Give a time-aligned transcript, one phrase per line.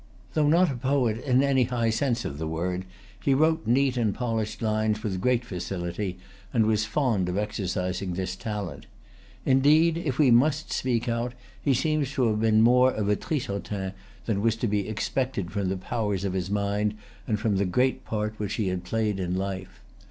[0.33, 2.85] Though not a poet, in any high sense of the word,
[3.23, 6.17] he wrote neat and polished lines with great facility,
[6.51, 8.87] and was fond of exercising this talent.
[9.45, 13.93] Indeed, if we must speak out, he seems to have been more of a Trissotin
[14.25, 16.95] than was to be expected from the powers of his mind
[17.27, 19.81] and from the great part which he had played in life.